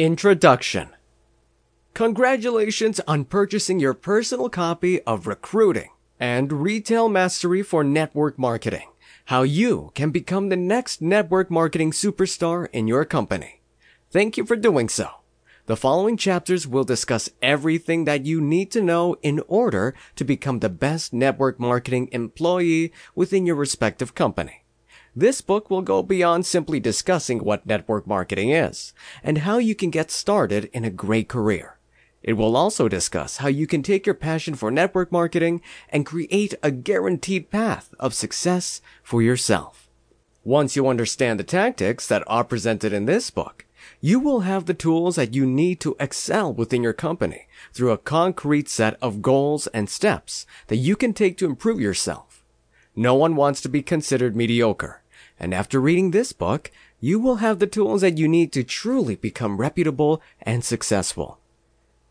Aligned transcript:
Introduction 0.00 0.96
Congratulations 1.92 3.00
on 3.06 3.26
purchasing 3.26 3.78
your 3.78 3.92
personal 3.92 4.48
copy 4.48 5.02
of 5.02 5.26
Recruiting 5.26 5.90
and 6.18 6.50
Retail 6.50 7.10
Mastery 7.10 7.62
for 7.62 7.84
Network 7.84 8.38
Marketing. 8.38 8.88
How 9.26 9.42
you 9.42 9.92
can 9.94 10.10
become 10.10 10.48
the 10.48 10.56
next 10.56 11.02
network 11.02 11.50
marketing 11.50 11.90
superstar 11.90 12.66
in 12.72 12.88
your 12.88 13.04
company. 13.04 13.60
Thank 14.10 14.38
you 14.38 14.46
for 14.46 14.56
doing 14.56 14.88
so. 14.88 15.10
The 15.66 15.76
following 15.76 16.16
chapters 16.16 16.66
will 16.66 16.84
discuss 16.84 17.28
everything 17.42 18.06
that 18.06 18.24
you 18.24 18.40
need 18.40 18.70
to 18.70 18.80
know 18.80 19.16
in 19.20 19.42
order 19.48 19.94
to 20.16 20.24
become 20.24 20.60
the 20.60 20.70
best 20.70 21.12
network 21.12 21.60
marketing 21.60 22.08
employee 22.10 22.90
within 23.14 23.44
your 23.44 23.56
respective 23.56 24.14
company. 24.14 24.64
This 25.20 25.42
book 25.42 25.68
will 25.68 25.82
go 25.82 26.02
beyond 26.02 26.46
simply 26.46 26.80
discussing 26.80 27.40
what 27.40 27.66
network 27.66 28.06
marketing 28.06 28.48
is 28.48 28.94
and 29.22 29.36
how 29.36 29.58
you 29.58 29.74
can 29.74 29.90
get 29.90 30.10
started 30.10 30.70
in 30.72 30.82
a 30.82 30.88
great 30.88 31.28
career. 31.28 31.76
It 32.22 32.38
will 32.38 32.56
also 32.56 32.88
discuss 32.88 33.36
how 33.36 33.48
you 33.48 33.66
can 33.66 33.82
take 33.82 34.06
your 34.06 34.14
passion 34.14 34.54
for 34.54 34.70
network 34.70 35.12
marketing 35.12 35.60
and 35.90 36.06
create 36.06 36.54
a 36.62 36.70
guaranteed 36.70 37.50
path 37.50 37.92
of 38.00 38.14
success 38.14 38.80
for 39.02 39.20
yourself. 39.20 39.90
Once 40.42 40.74
you 40.74 40.88
understand 40.88 41.38
the 41.38 41.44
tactics 41.44 42.08
that 42.08 42.24
are 42.26 42.42
presented 42.42 42.94
in 42.94 43.04
this 43.04 43.28
book, 43.28 43.66
you 44.00 44.20
will 44.20 44.40
have 44.40 44.64
the 44.64 44.72
tools 44.72 45.16
that 45.16 45.34
you 45.34 45.44
need 45.44 45.80
to 45.80 45.96
excel 46.00 46.50
within 46.50 46.82
your 46.82 46.94
company 46.94 47.46
through 47.74 47.90
a 47.90 47.98
concrete 47.98 48.70
set 48.70 48.96
of 49.02 49.20
goals 49.20 49.66
and 49.66 49.90
steps 49.90 50.46
that 50.68 50.76
you 50.76 50.96
can 50.96 51.12
take 51.12 51.36
to 51.36 51.44
improve 51.44 51.78
yourself. 51.78 52.42
No 52.96 53.14
one 53.14 53.36
wants 53.36 53.60
to 53.60 53.68
be 53.68 53.82
considered 53.82 54.34
mediocre, 54.34 54.99
and 55.40 55.54
after 55.54 55.80
reading 55.80 56.10
this 56.10 56.32
book, 56.32 56.70
you 57.00 57.18
will 57.18 57.36
have 57.36 57.58
the 57.58 57.66
tools 57.66 58.02
that 58.02 58.18
you 58.18 58.28
need 58.28 58.52
to 58.52 58.62
truly 58.62 59.16
become 59.16 59.56
reputable 59.56 60.20
and 60.42 60.62
successful. 60.62 61.38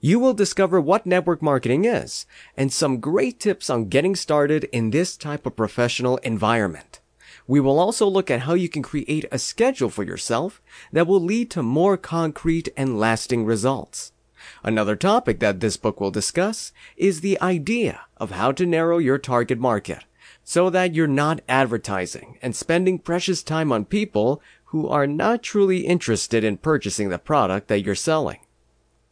You 0.01 0.17
will 0.17 0.33
discover 0.33 0.81
what 0.81 1.05
network 1.05 1.41
marketing 1.41 1.85
is 1.85 2.25
and 2.57 2.73
some 2.73 2.99
great 2.99 3.39
tips 3.39 3.69
on 3.69 3.89
getting 3.89 4.15
started 4.15 4.63
in 4.71 4.89
this 4.89 5.15
type 5.15 5.45
of 5.45 5.55
professional 5.55 6.17
environment. 6.17 6.99
We 7.45 7.59
will 7.59 7.79
also 7.79 8.07
look 8.07 8.31
at 8.31 8.41
how 8.41 8.53
you 8.53 8.69
can 8.69 8.81
create 8.81 9.25
a 9.31 9.37
schedule 9.37 9.89
for 9.89 10.03
yourself 10.03 10.61
that 10.91 11.05
will 11.05 11.21
lead 11.21 11.51
to 11.51 11.63
more 11.63 11.97
concrete 11.97 12.69
and 12.75 12.99
lasting 12.99 13.45
results. 13.45 14.11
Another 14.63 14.95
topic 14.95 15.39
that 15.39 15.59
this 15.59 15.77
book 15.77 15.99
will 15.99 16.11
discuss 16.11 16.71
is 16.95 17.21
the 17.21 17.39
idea 17.41 18.01
of 18.17 18.31
how 18.31 18.51
to 18.53 18.65
narrow 18.65 18.97
your 18.97 19.17
target 19.17 19.59
market 19.59 20.05
so 20.43 20.69
that 20.69 20.93
you're 20.93 21.07
not 21.07 21.41
advertising 21.47 22.37
and 22.41 22.55
spending 22.55 22.99
precious 22.99 23.43
time 23.43 23.71
on 23.71 23.85
people 23.85 24.41
who 24.65 24.87
are 24.87 25.07
not 25.07 25.43
truly 25.43 25.87
interested 25.87 26.43
in 26.43 26.57
purchasing 26.57 27.09
the 27.09 27.19
product 27.19 27.67
that 27.67 27.83
you're 27.83 27.95
selling. 27.95 28.39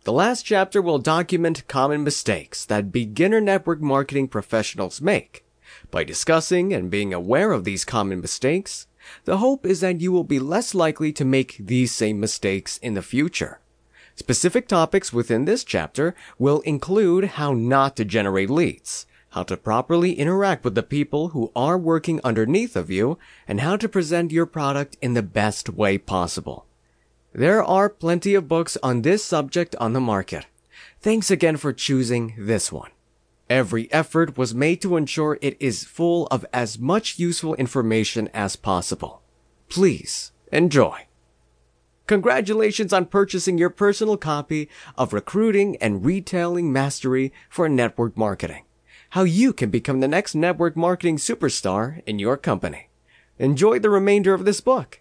The 0.03 0.13
last 0.13 0.43
chapter 0.43 0.81
will 0.81 0.99
document 0.99 1.67
common 1.67 2.03
mistakes 2.03 2.63
that 2.65 2.91
beginner 2.91 3.41
network 3.41 3.81
marketing 3.81 4.27
professionals 4.27 5.01
make 5.01 5.43
by 5.91 6.03
discussing 6.03 6.73
and 6.73 6.89
being 6.89 7.13
aware 7.13 7.51
of 7.51 7.63
these 7.63 7.85
common 7.85 8.21
mistakes, 8.21 8.87
the 9.25 9.37
hope 9.37 9.65
is 9.65 9.81
that 9.81 10.01
you 10.01 10.11
will 10.11 10.23
be 10.23 10.39
less 10.39 10.75
likely 10.75 11.11
to 11.13 11.25
make 11.25 11.57
these 11.59 11.91
same 11.91 12.19
mistakes 12.19 12.77
in 12.77 12.93
the 12.93 13.01
future. 13.01 13.59
Specific 14.15 14.67
topics 14.67 15.13
within 15.13 15.45
this 15.45 15.63
chapter 15.63 16.15
will 16.39 16.61
include 16.61 17.25
how 17.25 17.53
not 17.53 17.95
to 17.95 18.05
generate 18.05 18.49
leads, 18.49 19.05
how 19.37 19.43
to 19.43 19.55
properly 19.55 20.13
interact 20.13 20.63
with 20.63 20.73
the 20.73 20.81
people 20.81 21.27
who 21.27 21.51
are 21.55 21.77
working 21.77 22.19
underneath 22.23 22.75
of 22.75 22.89
you, 22.89 23.19
and 23.47 23.61
how 23.61 23.77
to 23.77 23.87
present 23.87 24.31
your 24.31 24.47
product 24.47 24.97
in 24.99 25.13
the 25.13 25.21
best 25.21 25.69
way 25.69 25.95
possible. 25.95 26.65
There 27.33 27.63
are 27.63 27.87
plenty 27.87 28.33
of 28.33 28.47
books 28.47 28.79
on 28.81 29.03
this 29.03 29.23
subject 29.23 29.75
on 29.75 29.93
the 29.93 30.01
market. 30.01 30.47
Thanks 30.99 31.29
again 31.29 31.55
for 31.57 31.71
choosing 31.71 32.33
this 32.35 32.71
one. 32.71 32.89
Every 33.47 33.93
effort 33.93 34.39
was 34.39 34.55
made 34.55 34.81
to 34.81 34.97
ensure 34.97 35.37
it 35.39 35.55
is 35.59 35.83
full 35.83 36.25
of 36.31 36.43
as 36.51 36.79
much 36.79 37.19
useful 37.19 37.53
information 37.53 38.29
as 38.33 38.55
possible. 38.55 39.21
Please 39.69 40.31
enjoy. 40.51 41.05
Congratulations 42.07 42.91
on 42.91 43.05
purchasing 43.05 43.59
your 43.59 43.69
personal 43.69 44.17
copy 44.17 44.67
of 44.97 45.13
Recruiting 45.13 45.77
and 45.77 46.03
Retailing 46.03 46.73
Mastery 46.73 47.31
for 47.51 47.69
Network 47.69 48.17
Marketing. 48.17 48.63
How 49.11 49.23
you 49.23 49.53
can 49.53 49.69
become 49.69 50.01
the 50.01 50.07
next 50.07 50.35
network 50.35 50.75
marketing 50.75 51.15
superstar 51.15 52.01
in 52.05 52.19
your 52.19 52.35
company. 52.35 52.89
Enjoy 53.39 53.79
the 53.79 53.89
remainder 53.89 54.33
of 54.33 54.43
this 54.43 54.59
book. 54.59 54.99